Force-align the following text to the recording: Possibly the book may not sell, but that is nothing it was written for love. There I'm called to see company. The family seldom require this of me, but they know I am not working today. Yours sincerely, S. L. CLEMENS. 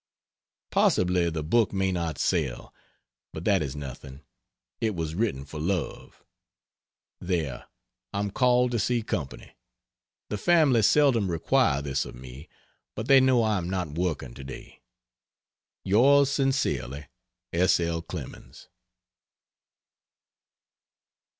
Possibly 0.71 1.29
the 1.29 1.43
book 1.43 1.71
may 1.71 1.91
not 1.91 2.17
sell, 2.17 2.73
but 3.33 3.45
that 3.45 3.61
is 3.61 3.75
nothing 3.75 4.21
it 4.79 4.95
was 4.95 5.13
written 5.13 5.45
for 5.45 5.59
love. 5.59 6.23
There 7.19 7.67
I'm 8.11 8.31
called 8.31 8.71
to 8.71 8.79
see 8.79 9.03
company. 9.03 9.51
The 10.29 10.39
family 10.39 10.81
seldom 10.81 11.29
require 11.29 11.83
this 11.83 12.03
of 12.05 12.15
me, 12.15 12.49
but 12.95 13.07
they 13.07 13.19
know 13.19 13.43
I 13.43 13.59
am 13.59 13.69
not 13.69 13.89
working 13.91 14.33
today. 14.33 14.81
Yours 15.83 16.31
sincerely, 16.31 17.05
S. 17.53 17.79
L. 17.79 18.01
CLEMENS. 18.01 18.69